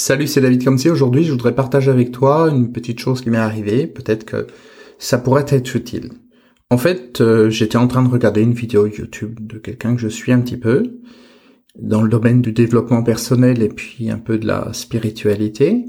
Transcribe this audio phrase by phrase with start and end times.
[0.00, 0.88] Salut, c'est David Comsi.
[0.88, 3.86] Aujourd'hui, je voudrais partager avec toi une petite chose qui m'est arrivée.
[3.86, 4.46] Peut-être que
[4.98, 6.12] ça pourrait être utile.
[6.70, 10.08] En fait, euh, j'étais en train de regarder une vidéo YouTube de quelqu'un que je
[10.08, 11.02] suis un petit peu
[11.78, 15.84] dans le domaine du développement personnel et puis un peu de la spiritualité.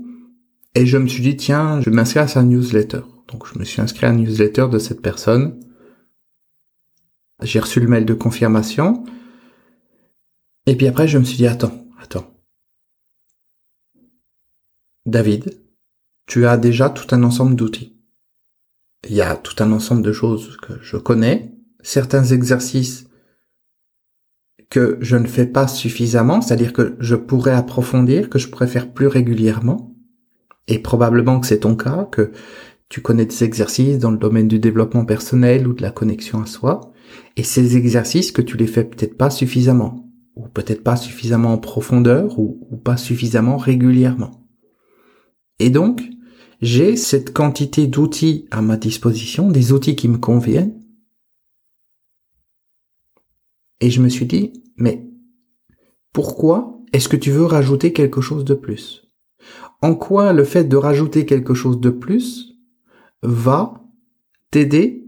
[0.76, 3.04] Et je me suis dit, tiens, je vais m'inscrire à sa newsletter.
[3.32, 5.58] Donc, je me suis inscrit à la newsletter de cette personne.
[7.42, 9.06] J'ai reçu le mail de confirmation.
[10.66, 12.28] Et puis après, je me suis dit, attends, attends.
[15.08, 15.60] David,
[16.28, 17.98] tu as déjà tout un ensemble d'outils.
[19.10, 23.08] Il y a tout un ensemble de choses que je connais, certains exercices
[24.70, 28.94] que je ne fais pas suffisamment, c'est-à-dire que je pourrais approfondir, que je pourrais faire
[28.94, 29.96] plus régulièrement,
[30.68, 32.32] et probablement que c'est ton cas, que
[32.88, 36.46] tu connais des exercices dans le domaine du développement personnel ou de la connexion à
[36.46, 36.94] soi,
[37.38, 41.58] et ces exercices que tu les fais peut-être pas suffisamment, ou peut-être pas suffisamment en
[41.58, 44.41] profondeur, ou, ou pas suffisamment régulièrement.
[45.62, 46.02] Et donc,
[46.60, 50.82] j'ai cette quantité d'outils à ma disposition, des outils qui me conviennent.
[53.80, 55.08] Et je me suis dit, mais
[56.14, 59.08] pourquoi est-ce que tu veux rajouter quelque chose de plus?
[59.84, 62.56] En quoi le fait de rajouter quelque chose de plus
[63.22, 63.76] va
[64.50, 65.06] t'aider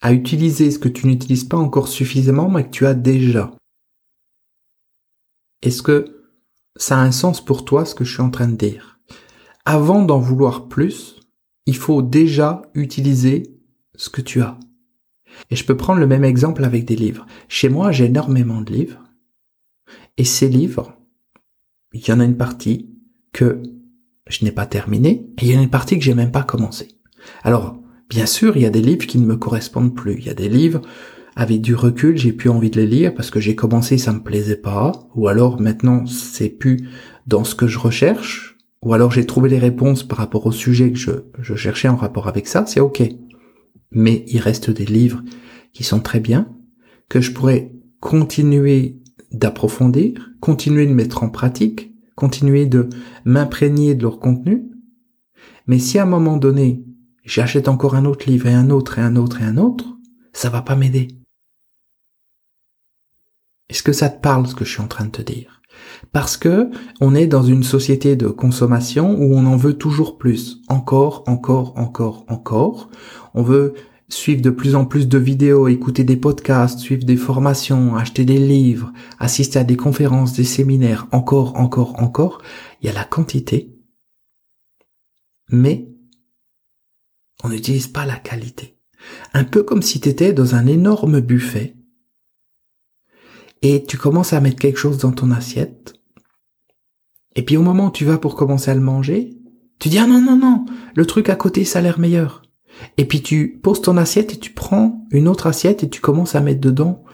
[0.00, 3.54] à utiliser ce que tu n'utilises pas encore suffisamment mais que tu as déjà?
[5.60, 6.24] Est-ce que
[6.76, 8.89] ça a un sens pour toi ce que je suis en train de dire?
[9.70, 11.20] Avant d'en vouloir plus,
[11.64, 13.54] il faut déjà utiliser
[13.94, 14.58] ce que tu as.
[15.48, 17.24] Et je peux prendre le même exemple avec des livres.
[17.46, 18.98] Chez moi, j'ai énormément de livres.
[20.16, 20.98] Et ces livres,
[21.92, 22.90] il y en a une partie
[23.32, 23.62] que
[24.26, 26.42] je n'ai pas terminée et il y en a une partie que j'ai même pas
[26.42, 26.88] commencé.
[27.44, 30.16] Alors, bien sûr, il y a des livres qui ne me correspondent plus.
[30.18, 30.80] Il y a des livres
[31.36, 34.24] avec du recul, j'ai plus envie de les lire parce que j'ai commencé, ça me
[34.24, 36.88] plaisait pas, ou alors maintenant c'est plus
[37.28, 38.49] dans ce que je recherche,
[38.82, 42.28] ou alors j'ai trouvé les réponses par rapport au sujet que je, cherchais en rapport
[42.28, 43.02] avec ça, c'est ok.
[43.90, 45.22] Mais il reste des livres
[45.72, 46.48] qui sont très bien,
[47.08, 48.98] que je pourrais continuer
[49.32, 52.88] d'approfondir, continuer de mettre en pratique, continuer de
[53.24, 54.70] m'imprégner de leur contenu.
[55.66, 56.84] Mais si à un moment donné,
[57.24, 59.98] j'achète encore un autre livre et un autre et un autre et un autre,
[60.32, 61.08] ça va pas m'aider.
[63.68, 65.59] Est-ce que ça te parle ce que je suis en train de te dire?
[66.12, 66.70] Parce que
[67.00, 70.60] on est dans une société de consommation où on en veut toujours plus.
[70.68, 72.90] Encore, encore, encore, encore.
[73.34, 73.74] On veut
[74.08, 78.38] suivre de plus en plus de vidéos, écouter des podcasts, suivre des formations, acheter des
[78.38, 82.42] livres, assister à des conférences, des séminaires, encore, encore, encore.
[82.82, 83.76] Il y a la quantité,
[85.50, 85.88] mais
[87.44, 88.76] on n'utilise pas la qualité.
[89.32, 91.76] Un peu comme si tu étais dans un énorme buffet
[93.62, 95.94] et tu commences à mettre quelque chose dans ton assiette.
[97.36, 99.30] Et puis au moment où tu vas pour commencer à le manger,
[99.78, 102.42] tu dis ah non non non, le truc à côté ça a l'air meilleur.
[102.96, 106.34] Et puis tu poses ton assiette et tu prends une autre assiette et tu commences
[106.34, 107.04] à mettre dedans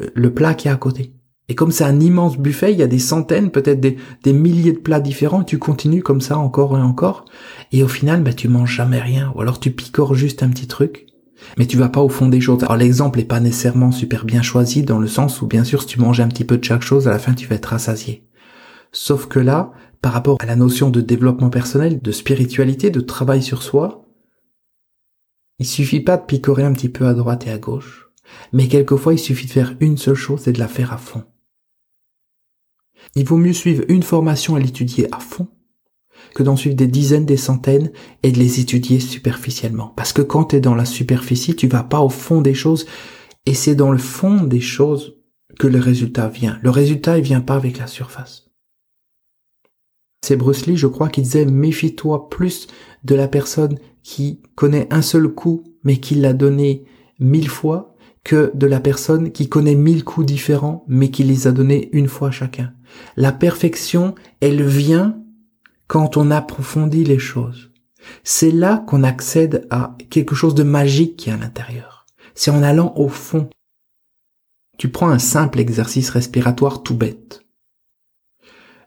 [0.00, 1.14] euh, le plat qui est à côté.
[1.48, 4.72] Et comme c'est un immense buffet, il y a des centaines, peut-être des, des, milliers
[4.72, 7.24] de plats différents, et tu continues comme ça encore et encore,
[7.72, 10.66] et au final, bah, tu manges jamais rien, ou alors tu picores juste un petit
[10.66, 11.06] truc,
[11.56, 12.62] mais tu vas pas au fond des choses.
[12.62, 15.88] Alors l'exemple est pas nécessairement super bien choisi dans le sens où bien sûr si
[15.88, 18.24] tu manges un petit peu de chaque chose, à la fin tu vas être rassasié.
[18.92, 23.42] Sauf que là, par rapport à la notion de développement personnel, de spiritualité, de travail
[23.42, 24.06] sur soi,
[25.58, 28.10] il suffit pas de picorer un petit peu à droite et à gauche,
[28.52, 31.24] mais quelquefois il suffit de faire une seule chose et de la faire à fond.
[33.14, 35.48] Il vaut mieux suivre une formation et l'étudier à fond
[36.38, 37.90] que d'en suivre des dizaines, des centaines
[38.22, 39.92] et de les étudier superficiellement.
[39.96, 42.86] Parce que quand tu es dans la superficie, tu vas pas au fond des choses
[43.44, 45.16] et c'est dans le fond des choses
[45.58, 46.60] que le résultat vient.
[46.62, 48.52] Le résultat, il vient pas avec la surface.
[50.24, 52.68] C'est Bruce Lee, je crois, qui disait méfie-toi plus
[53.02, 56.84] de la personne qui connaît un seul coup mais qui l'a donné
[57.18, 61.50] mille fois que de la personne qui connaît mille coups différents mais qui les a
[61.50, 62.74] donnés une fois chacun.
[63.16, 65.18] La perfection, elle vient
[65.88, 67.70] quand on approfondit les choses.
[68.22, 72.06] C'est là qu'on accède à quelque chose de magique qui est à l'intérieur.
[72.34, 73.50] C'est en allant au fond.
[74.76, 77.44] Tu prends un simple exercice respiratoire tout bête.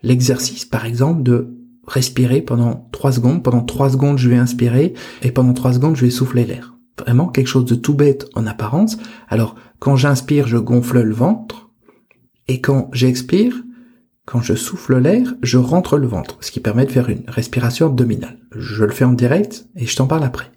[0.04, 3.44] L'exercice, par exemple, de respirer pendant trois secondes.
[3.44, 6.78] Pendant trois secondes, je vais inspirer et pendant trois secondes, je vais souffler l'air.
[6.98, 8.98] Vraiment quelque chose de tout bête en apparence.
[9.28, 11.72] Alors, quand j'inspire, je gonfle le ventre
[12.48, 13.64] et quand j'expire,
[14.32, 17.88] quand je souffle l'air, je rentre le ventre, ce qui permet de faire une respiration
[17.88, 18.40] abdominale.
[18.56, 20.50] Je le fais en direct et je t'en parle après.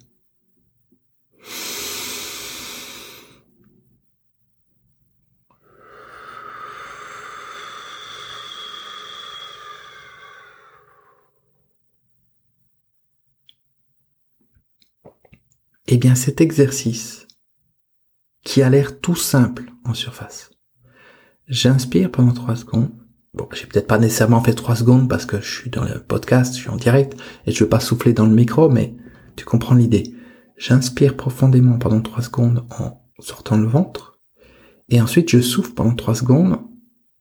[15.88, 17.27] Eh bien cet exercice,
[18.44, 20.53] qui a l'air tout simple en surface,
[21.49, 23.04] j'inspire pendant 3 secondes,
[23.34, 26.54] Bon, j'ai peut-être pas nécessairement fait trois secondes parce que je suis dans le podcast,
[26.54, 28.94] je suis en direct et je veux pas souffler dans le micro, mais
[29.34, 30.14] tu comprends l'idée.
[30.56, 34.20] J'inspire profondément pendant trois secondes en sortant le ventre
[34.88, 36.60] et ensuite je souffle pendant trois secondes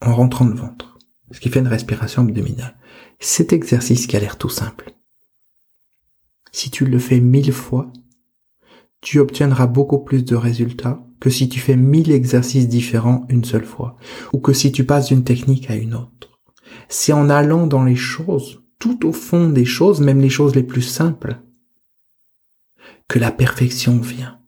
[0.01, 1.00] en rentrant le ventre.
[1.31, 2.75] Ce qui fait une respiration abdominale.
[3.19, 4.94] Cet exercice qui a l'air tout simple.
[6.51, 7.92] Si tu le fais mille fois,
[9.01, 13.64] tu obtiendras beaucoup plus de résultats que si tu fais mille exercices différents une seule
[13.64, 13.96] fois,
[14.34, 16.42] ou que si tu passes d'une technique à une autre.
[16.90, 20.64] C'est en allant dans les choses, tout au fond des choses, même les choses les
[20.64, 21.38] plus simples,
[23.08, 24.42] que la perfection vient.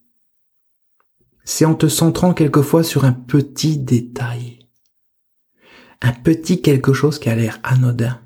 [1.45, 4.59] C'est en te centrant quelquefois sur un petit détail,
[6.01, 8.19] un petit quelque chose qui a l'air anodin,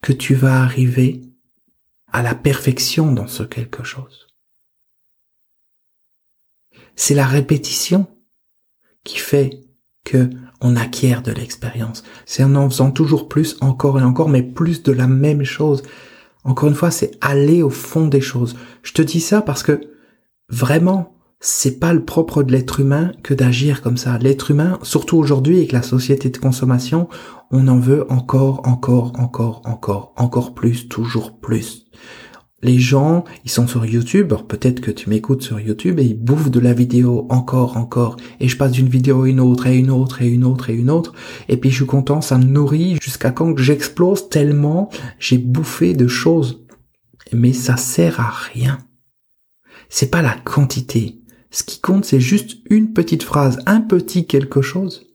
[0.00, 1.22] que tu vas arriver
[2.06, 4.31] à la perfection dans ce quelque chose.
[6.96, 8.06] C'est la répétition
[9.04, 9.60] qui fait
[10.04, 10.30] que
[10.60, 12.04] on acquiert de l'expérience.
[12.24, 15.82] C'est en en faisant toujours plus, encore et encore, mais plus de la même chose.
[16.44, 18.56] Encore une fois, c'est aller au fond des choses.
[18.82, 19.80] Je te dis ça parce que
[20.48, 24.18] vraiment, c'est pas le propre de l'être humain que d'agir comme ça.
[24.18, 27.08] L'être humain, surtout aujourd'hui avec la société de consommation,
[27.50, 31.86] on en veut encore, encore, encore, encore, encore plus, toujours plus
[32.62, 36.18] les gens, ils sont sur YouTube, alors peut-être que tu m'écoutes sur YouTube et ils
[36.18, 39.76] bouffent de la vidéo encore, encore, et je passe d'une vidéo à une autre, et
[39.76, 41.12] une autre, et une autre, et une autre,
[41.48, 46.06] et puis je suis content, ça me nourrit jusqu'à quand j'explose tellement j'ai bouffé de
[46.06, 46.64] choses.
[47.32, 48.78] Mais ça sert à rien.
[49.88, 51.20] C'est pas la quantité.
[51.50, 55.06] Ce qui compte, c'est juste une petite phrase, un petit quelque chose,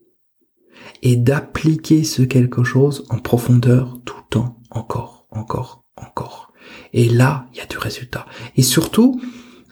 [1.02, 6.47] et d'appliquer ce quelque chose en profondeur tout le temps, encore, encore, encore.
[6.94, 8.26] Et là, il y a du résultat.
[8.56, 9.20] Et surtout,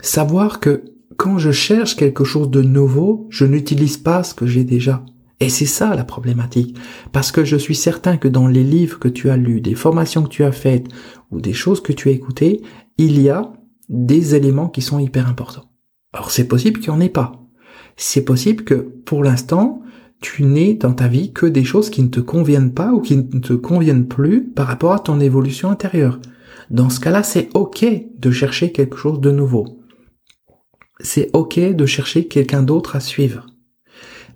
[0.02, 0.84] savoir que
[1.18, 5.04] quand je cherche quelque chose de nouveau, je n'utilise pas ce que j'ai déjà.
[5.40, 6.78] Et c'est ça la problématique.
[7.12, 10.24] Parce que je suis certain que dans les livres que tu as lus, des formations
[10.24, 10.88] que tu as faites,
[11.32, 12.62] ou des choses que tu as écoutées,
[12.98, 13.52] il y a
[13.90, 15.70] des éléments qui sont hyper importants.
[16.14, 17.34] Alors c'est possible qu'il n'y en ait pas.
[17.98, 19.82] C'est possible que pour l'instant,
[20.22, 23.18] tu n'aies dans ta vie que des choses qui ne te conviennent pas ou qui
[23.18, 26.20] ne te conviennent plus par rapport à ton évolution intérieure.
[26.70, 27.86] Dans ce cas-là, c'est ok
[28.18, 29.80] de chercher quelque chose de nouveau.
[31.00, 33.46] C'est ok de chercher quelqu'un d'autre à suivre.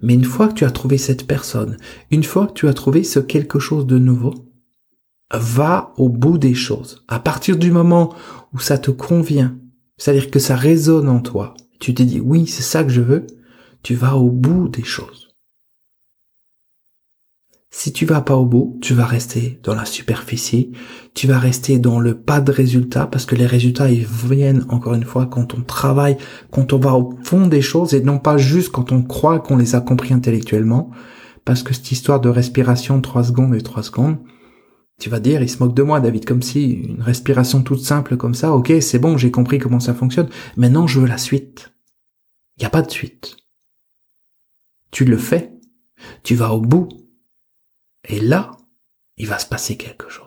[0.01, 1.77] Mais une fois que tu as trouvé cette personne,
[2.12, 4.33] une fois que tu as trouvé ce quelque chose de nouveau,
[5.31, 7.04] va au bout des choses.
[7.07, 8.13] À partir du moment
[8.54, 9.57] où ça te convient,
[9.98, 13.27] c'est-à-dire que ça résonne en toi, tu te dis oui, c'est ça que je veux,
[13.83, 15.29] tu vas au bout des choses.
[17.71, 20.71] Si tu vas pas au bout, tu vas rester dans la superficie,
[21.13, 24.95] tu vas rester dans le pas de résultat parce que les résultats ils viennent encore
[24.95, 26.18] une fois quand on travaille,
[26.50, 29.56] quand on va au fond des choses et non pas juste quand on croit qu'on
[29.56, 30.89] les a compris intellectuellement
[31.45, 34.18] parce que cette histoire de respiration 3 secondes et 3 secondes,
[35.00, 38.18] tu vas dire, il se moque de moi, David, comme si une respiration toute simple
[38.18, 40.30] comme ça, ok, c'est bon, j'ai compris comment ça fonctionne.
[40.57, 41.71] Maintenant, je veux la suite.
[42.57, 43.38] Il n'y a pas de suite.
[44.92, 45.54] Tu le fais.
[46.24, 46.89] Tu vas au bout
[48.09, 48.51] et là,
[49.17, 50.25] il va se passer quelque chose.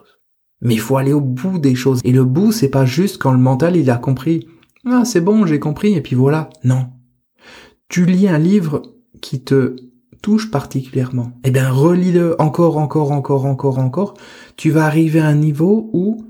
[0.61, 2.00] Mais il faut aller au bout des choses.
[2.05, 4.46] Et le bout, c'est pas juste quand le mental, il a compris.
[4.86, 6.48] Ah, c'est bon, j'ai compris, et puis voilà.
[6.62, 6.86] Non.
[7.89, 8.82] Tu lis un livre
[9.20, 9.77] qui te
[10.22, 11.32] touche particulièrement.
[11.43, 14.15] Eh bien, relis-le encore, encore, encore, encore, encore.
[14.56, 16.24] Tu vas arriver à un niveau où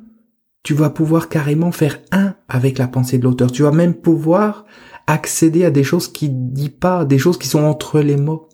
[0.63, 3.53] tu vas pouvoir carrément faire un avec la pensée de l'auteur.
[3.53, 4.65] Tu vas même pouvoir
[5.07, 8.49] accéder à des choses qui dit pas, des choses qui sont entre les mots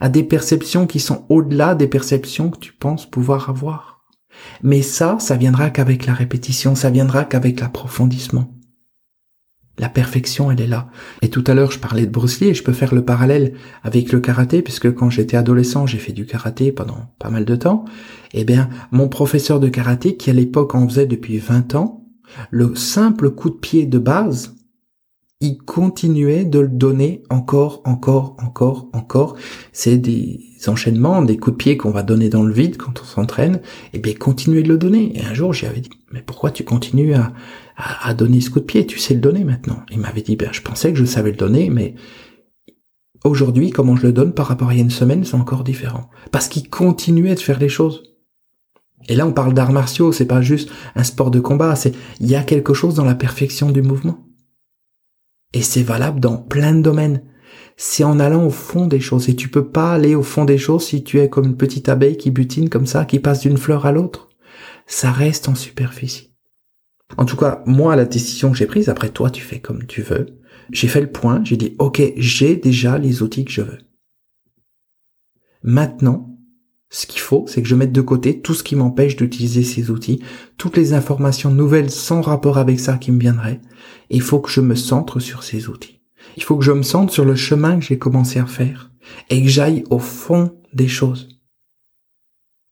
[0.00, 4.04] à des perceptions qui sont au-delà des perceptions que tu penses pouvoir avoir.
[4.62, 8.52] Mais ça, ça viendra qu'avec la répétition, ça viendra qu'avec l'approfondissement.
[9.78, 10.88] La perfection, elle est là.
[11.22, 13.54] Et tout à l'heure, je parlais de Bruce Lee et je peux faire le parallèle
[13.84, 17.54] avec le karaté puisque quand j'étais adolescent, j'ai fait du karaté pendant pas mal de
[17.54, 17.84] temps.
[18.34, 22.04] Eh bien, mon professeur de karaté, qui à l'époque en faisait depuis 20 ans,
[22.50, 24.56] le simple coup de pied de base,
[25.40, 29.36] il continuait de le donner encore, encore, encore, encore.
[29.72, 33.04] C'est des enchaînements, des coups de pied qu'on va donner dans le vide quand on
[33.04, 33.56] s'entraîne.
[33.92, 35.16] Et eh bien, continuer de le donner.
[35.16, 37.32] Et un jour, j'y avais dit, mais pourquoi tu continues à,
[37.76, 38.84] à, donner ce coup de pied?
[38.84, 39.82] Tu sais le donner maintenant.
[39.92, 41.94] Il m'avait dit, ben, je pensais que je savais le donner, mais
[43.24, 45.62] aujourd'hui, comment je le donne par rapport à il y a une semaine, c'est encore
[45.62, 46.10] différent.
[46.32, 48.02] Parce qu'il continuait de faire les choses.
[49.08, 52.26] Et là, on parle d'arts martiaux, c'est pas juste un sport de combat, c'est, il
[52.26, 54.27] y a quelque chose dans la perfection du mouvement.
[55.54, 57.22] Et c'est valable dans plein de domaines.
[57.76, 59.28] C'est en allant au fond des choses.
[59.28, 61.88] Et tu peux pas aller au fond des choses si tu es comme une petite
[61.88, 64.28] abeille qui butine comme ça, qui passe d'une fleur à l'autre.
[64.86, 66.34] Ça reste en superficie.
[67.16, 70.02] En tout cas, moi, la décision que j'ai prise, après toi, tu fais comme tu
[70.02, 70.26] veux.
[70.70, 73.78] J'ai fait le point, j'ai dit, OK, j'ai déjà les outils que je veux.
[75.62, 76.37] Maintenant,
[76.90, 79.90] ce qu'il faut, c'est que je mette de côté tout ce qui m'empêche d'utiliser ces
[79.90, 80.22] outils,
[80.56, 83.60] toutes les informations nouvelles sans rapport avec ça qui me viendraient.
[84.10, 86.00] il faut que je me centre sur ces outils.
[86.36, 88.90] Il faut que je me centre sur le chemin que j'ai commencé à faire
[89.28, 91.28] et que j'aille au fond des choses.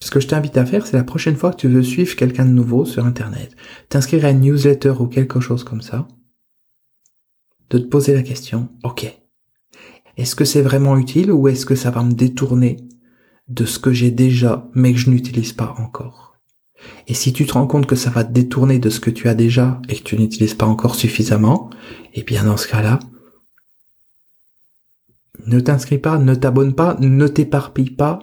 [0.03, 2.45] Ce que je t'invite à faire, c'est la prochaine fois que tu veux suivre quelqu'un
[2.45, 3.55] de nouveau sur Internet,
[3.89, 6.07] t'inscrire à une newsletter ou quelque chose comme ça,
[7.71, 9.13] de te poser la question, ok,
[10.17, 12.79] est-ce que c'est vraiment utile ou est-ce que ça va me détourner
[13.49, 16.37] de ce que j'ai déjà mais que je n'utilise pas encore
[17.07, 19.29] Et si tu te rends compte que ça va te détourner de ce que tu
[19.29, 21.71] as déjà et que tu n'utilises pas encore suffisamment,
[22.15, 22.99] eh bien dans ce cas-là,
[25.47, 28.19] ne t'inscris pas, ne t'abonne pas, ne t'éparpille pas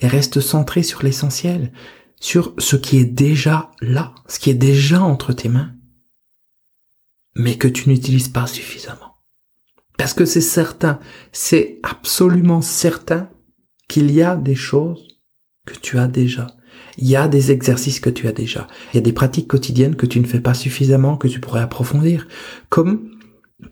[0.00, 1.72] et reste centré sur l'essentiel,
[2.20, 5.72] sur ce qui est déjà là, ce qui est déjà entre tes mains,
[7.34, 9.16] mais que tu n'utilises pas suffisamment.
[9.96, 11.00] Parce que c'est certain,
[11.32, 13.28] c'est absolument certain
[13.88, 15.08] qu'il y a des choses
[15.66, 16.46] que tu as déjà.
[16.98, 18.66] Il y a des exercices que tu as déjà.
[18.92, 21.60] Il y a des pratiques quotidiennes que tu ne fais pas suffisamment, que tu pourrais
[21.60, 22.28] approfondir.
[22.68, 23.10] Comme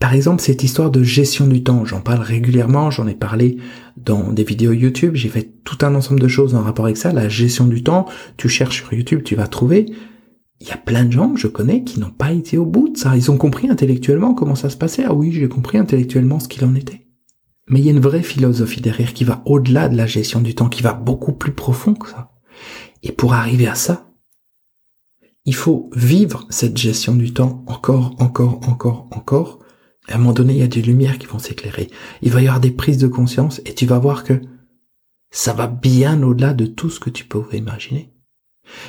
[0.01, 3.59] par exemple, cette histoire de gestion du temps, j'en parle régulièrement, j'en ai parlé
[3.97, 7.13] dans des vidéos YouTube, j'ai fait tout un ensemble de choses en rapport avec ça,
[7.13, 8.07] la gestion du temps,
[8.37, 9.87] tu cherches sur YouTube, tu vas trouver.
[10.61, 12.89] Il y a plein de gens que je connais qui n'ont pas été au bout
[12.89, 13.17] de ça.
[13.17, 15.05] Ils ont compris intellectuellement comment ça se passait.
[15.07, 17.06] Ah oui, j'ai compris intellectuellement ce qu'il en était.
[17.69, 20.55] Mais il y a une vraie philosophie derrière qui va au-delà de la gestion du
[20.55, 22.33] temps, qui va beaucoup plus profond que ça.
[23.03, 24.13] Et pour arriver à ça,
[25.45, 29.61] il faut vivre cette gestion du temps encore, encore, encore, encore,
[30.09, 31.91] à un moment donné, il y a des lumières qui vont s'éclairer.
[32.23, 34.41] Il va y avoir des prises de conscience et tu vas voir que
[35.31, 38.13] ça va bien au-delà de tout ce que tu pouvais imaginer.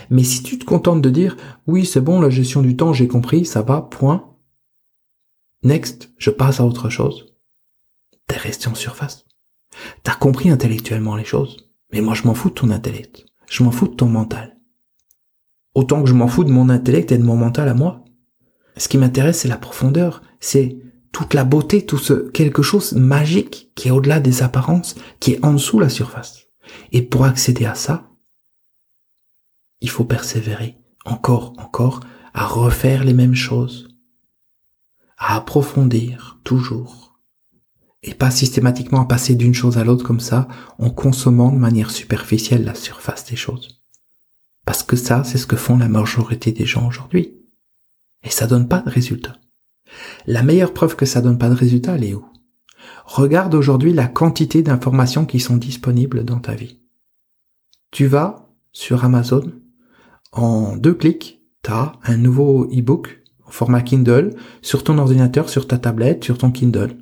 [0.10, 3.08] Mais si tu te contentes de dire, oui, c'est bon, la gestion du temps, j'ai
[3.08, 4.36] compris, ça va, point.
[5.64, 7.27] Next, je passe à autre chose.
[8.28, 9.26] T'es resté en surface.
[10.04, 11.70] T'as compris intellectuellement les choses.
[11.92, 13.26] Mais moi, je m'en fous de ton intellect.
[13.50, 14.58] Je m'en fous de ton mental.
[15.74, 18.04] Autant que je m'en fous de mon intellect et de mon mental à moi.
[18.76, 20.22] Ce qui m'intéresse, c'est la profondeur.
[20.40, 20.78] C'est
[21.12, 25.46] toute la beauté, tout ce quelque chose magique qui est au-delà des apparences, qui est
[25.46, 26.48] en dessous la surface.
[26.92, 28.12] Et pour accéder à ça,
[29.82, 32.02] il faut persévérer encore, encore,
[32.34, 33.88] à refaire les mêmes choses,
[35.18, 37.17] à approfondir toujours,
[38.08, 40.48] et pas systématiquement à passer d'une chose à l'autre comme ça,
[40.80, 43.84] en consommant de manière superficielle la surface des choses.
[44.66, 47.34] Parce que ça, c'est ce que font la majorité des gens aujourd'hui.
[48.24, 49.36] Et ça donne pas de résultat.
[50.26, 52.26] La meilleure preuve que ça donne pas de résultat, elle est où?
[53.06, 56.80] Regarde aujourd'hui la quantité d'informations qui sont disponibles dans ta vie.
[57.92, 59.52] Tu vas sur Amazon,
[60.32, 65.68] en deux clics, tu as un nouveau e-book en format Kindle sur ton ordinateur, sur
[65.68, 66.98] ta tablette, sur ton Kindle.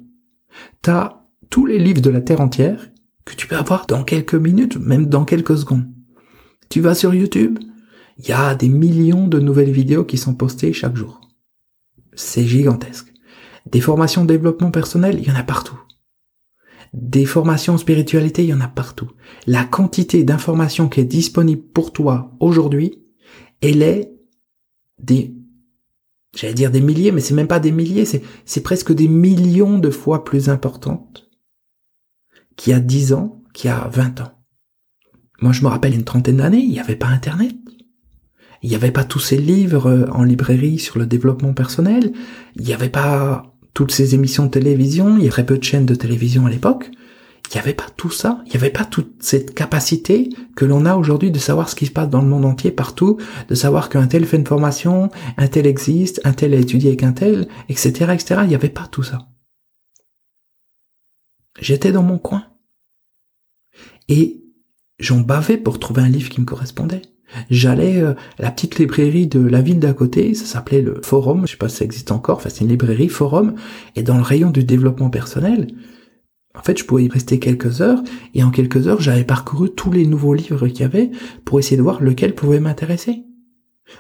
[0.81, 2.89] Tu as tous les livres de la Terre entière
[3.23, 5.87] que tu peux avoir dans quelques minutes, même dans quelques secondes.
[6.69, 7.59] Tu vas sur YouTube,
[8.17, 11.21] il y a des millions de nouvelles vidéos qui sont postées chaque jour
[12.15, 13.13] c'est gigantesque.
[13.65, 15.79] Des formations de développement personnel, il y en a partout.
[16.93, 19.11] Des formations en spiritualité, il y en a partout.
[19.47, 23.03] La quantité d'informations qui est disponible pour toi aujourd'hui,
[23.61, 24.13] elle est
[24.99, 25.35] des,
[26.35, 29.89] j'allais dire des milliers, mais c'est même pas des milliers, c'est, presque des millions de
[29.89, 31.29] fois plus importante
[32.55, 34.31] qu'il y a 10 ans, qu'il y a 20 ans.
[35.41, 37.55] Moi, je me rappelle une trentaine d'années, il n'y avait pas Internet.
[38.61, 42.13] Il n'y avait pas tous ces livres euh, en librairie sur le développement personnel.
[42.55, 45.17] Il n'y avait pas toutes ces émissions de télévision.
[45.17, 46.89] Il y avait très peu de chaînes de télévision à l'époque.
[47.49, 48.41] Il n'y avait pas tout ça.
[48.45, 51.85] Il n'y avait pas toute cette capacité que l'on a aujourd'hui de savoir ce qui
[51.85, 55.47] se passe dans le monde entier, partout, de savoir qu'un tel fait une formation, un
[55.47, 58.41] tel existe, un tel a étudié avec un tel, etc., etc.
[58.43, 59.27] Il n'y avait pas tout ça.
[61.59, 62.45] J'étais dans mon coin.
[64.09, 64.43] Et
[64.99, 67.01] j'en bavais pour trouver un livre qui me correspondait.
[67.49, 71.45] J'allais à euh, la petite librairie de la ville d'à côté, ça s'appelait le Forum,
[71.45, 73.55] je sais pas si ça existe encore, enfin c'est une librairie Forum,
[73.95, 75.67] et dans le rayon du développement personnel,
[76.57, 78.01] en fait, je pouvais y rester quelques heures,
[78.33, 81.11] et en quelques heures, j'avais parcouru tous les nouveaux livres qu'il y avait
[81.43, 83.23] pour essayer de voir lequel pouvait m'intéresser.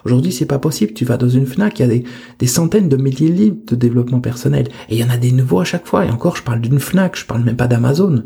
[0.03, 0.93] Aujourd'hui, c'est pas possible.
[0.93, 2.03] Tu vas dans une Fnac, il y a
[2.39, 5.31] des, centaines de milliers de livres de développement personnel, et il y en a des
[5.31, 6.05] nouveaux à chaque fois.
[6.05, 8.23] Et encore, je parle d'une Fnac, je parle même pas d'Amazon.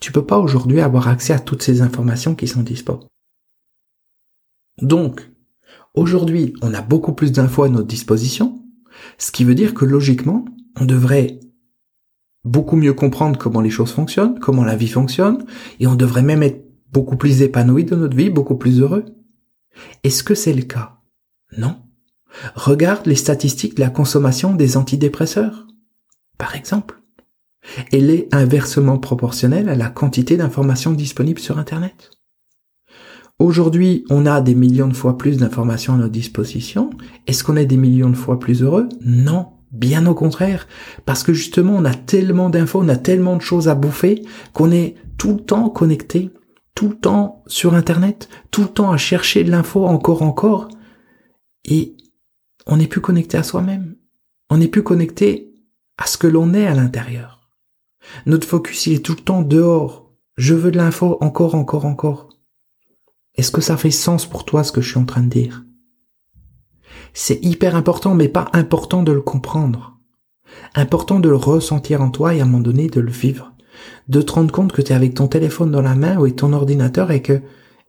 [0.00, 3.06] Tu peux pas aujourd'hui avoir accès à toutes ces informations qui sont disponibles.
[4.82, 5.30] Donc,
[5.94, 8.60] aujourd'hui, on a beaucoup plus d'infos à notre disposition,
[9.18, 10.44] ce qui veut dire que logiquement,
[10.80, 11.38] on devrait
[12.44, 15.44] beaucoup mieux comprendre comment les choses fonctionnent, comment la vie fonctionne,
[15.80, 19.04] et on devrait même être beaucoup plus épanoui de notre vie, beaucoup plus heureux.
[20.04, 21.00] Est-ce que c'est le cas?
[21.56, 21.76] Non.
[22.54, 25.66] Regarde les statistiques de la consommation des antidépresseurs,
[26.38, 27.00] par exemple.
[27.92, 32.10] Elle est inversement proportionnelle à la quantité d'informations disponibles sur Internet.
[33.38, 36.90] Aujourd'hui, on a des millions de fois plus d'informations à notre disposition.
[37.26, 38.88] Est-ce qu'on est des millions de fois plus heureux?
[39.00, 40.66] Non, bien au contraire.
[41.04, 44.70] Parce que justement, on a tellement d'infos, on a tellement de choses à bouffer qu'on
[44.70, 46.30] est tout le temps connecté,
[46.74, 50.68] tout le temps sur Internet, tout le temps à chercher de l'info encore encore.
[51.64, 51.96] Et
[52.66, 53.96] on n'est plus connecté à soi-même.
[54.50, 55.52] On n'est plus connecté
[55.98, 57.40] à ce que l'on est à l'intérieur.
[58.26, 60.12] Notre focus, il est tout le temps dehors.
[60.36, 62.28] Je veux de l'info encore, encore, encore.
[63.36, 65.63] Est-ce que ça fait sens pour toi ce que je suis en train de dire?
[67.14, 69.98] C'est hyper important, mais pas important de le comprendre.
[70.74, 73.54] Important de le ressentir en toi et à un moment donné de le vivre.
[74.08, 76.52] De te rendre compte que tu es avec ton téléphone dans la main ou ton
[76.52, 77.40] ordinateur et que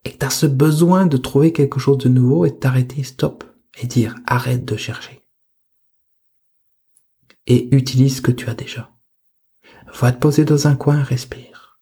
[0.05, 3.43] et que as ce besoin de trouver quelque chose de nouveau et de t'arrêter, stop,
[3.81, 5.21] et dire arrête de chercher.
[7.47, 8.91] Et utilise ce que tu as déjà.
[9.99, 11.79] Va te poser dans un coin, respire.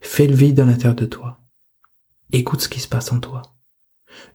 [0.00, 1.40] Fais le vide à l'intérieur de toi.
[2.32, 3.42] Écoute ce qui se passe en toi.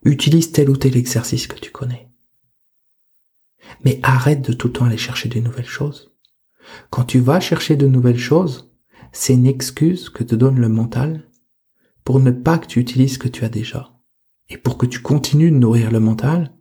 [0.04, 2.13] Utilise tel ou tel exercice que tu connais.
[3.84, 6.14] Mais arrête de tout le temps aller chercher de nouvelles choses.
[6.90, 8.72] Quand tu vas chercher de nouvelles choses,
[9.12, 11.30] c'est une excuse que te donne le mental
[12.04, 13.92] pour ne pas que tu utilises ce que tu as déjà.
[14.50, 16.54] Et pour que tu continues de nourrir le mental,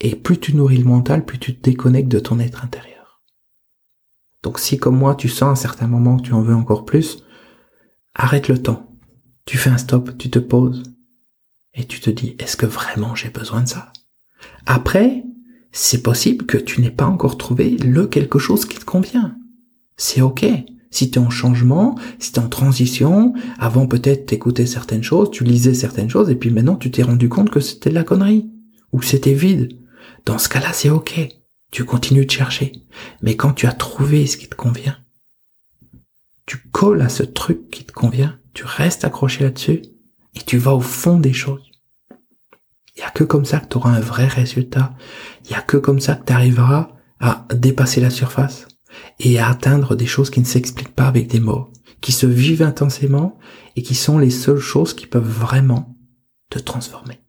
[0.00, 3.22] et plus tu nourris le mental, plus tu te déconnectes de ton être intérieur.
[4.42, 6.84] Donc si comme moi tu sens à un certain moment que tu en veux encore
[6.84, 7.24] plus,
[8.14, 8.88] arrête le temps
[9.48, 10.82] tu fais un stop, tu te poses
[11.72, 13.94] et tu te dis, est-ce que vraiment j'ai besoin de ça?
[14.66, 15.24] Après,
[15.72, 19.36] c'est possible que tu n'aies pas encore trouvé le quelque chose qui te convient.
[19.96, 20.46] C'est ok.
[20.90, 25.30] Si tu es en changement, si tu es en transition, avant peut-être t'écoutais certaines choses,
[25.30, 28.04] tu lisais certaines choses, et puis maintenant tu t'es rendu compte que c'était de la
[28.04, 28.50] connerie,
[28.92, 29.78] ou que c'était vide.
[30.24, 31.28] Dans ce cas-là, c'est ok.
[31.70, 32.72] Tu continues de chercher.
[33.22, 34.96] Mais quand tu as trouvé ce qui te convient,
[36.46, 39.82] tu colles à ce truc qui te convient, tu restes accroché là-dessus
[40.34, 41.67] et tu vas au fond des choses.
[42.98, 44.92] Il y a que comme ça que tu auras un vrai résultat.
[45.44, 48.66] Il y a que comme ça que tu arriveras à dépasser la surface
[49.20, 52.62] et à atteindre des choses qui ne s'expliquent pas avec des mots, qui se vivent
[52.62, 53.38] intensément
[53.76, 55.96] et qui sont les seules choses qui peuvent vraiment
[56.50, 57.20] te transformer.